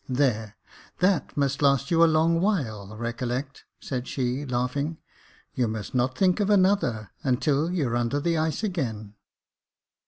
"There, 0.23 0.57
that 0.97 1.37
must 1.37 1.61
last 1.61 1.91
you 1.91 2.03
a 2.03 2.07
long 2.09 2.41
while, 2.41 2.97
recollect," 2.97 3.65
said 3.79 4.07
she, 4.07 4.47
laughing;" 4.47 4.97
you 5.53 5.67
must 5.67 5.93
not 5.93 6.17
think 6.17 6.39
of 6.39 6.49
another, 6.49 7.11
until 7.23 7.69
you're 7.69 7.95
under 7.95 8.19
the 8.19 8.35
ice 8.35 8.63
again." 8.63 9.13